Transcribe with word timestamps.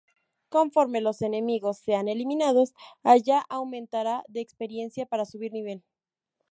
Conforme 0.49 0.99
los 0.99 1.21
enemigos 1.21 1.77
sean 1.77 2.07
eliminados, 2.07 2.73
Aya 3.03 3.45
aumentará 3.49 4.23
de 4.27 4.41
experiencia 4.41 5.05
para 5.05 5.25
subir 5.25 5.51
nivel. 5.53 5.83